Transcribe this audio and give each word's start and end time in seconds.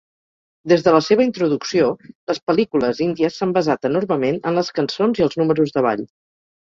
Des 0.71 0.83
de 0.85 0.91
la 0.93 1.01
seva 1.07 1.21
introducció, 1.25 1.89
les 2.31 2.41
pel·lícules 2.51 3.01
índies 3.07 3.37
s'han 3.41 3.51
basat 3.57 3.85
enormement 3.91 4.39
en 4.53 4.57
les 4.61 4.73
cançons 4.79 5.21
i 5.21 5.27
els 5.27 5.39
números 5.43 5.77
de 5.77 5.85
ball. 5.89 6.03